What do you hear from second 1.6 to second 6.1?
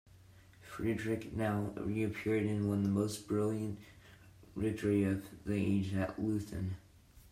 reappeared and won the most brilliant victory of the age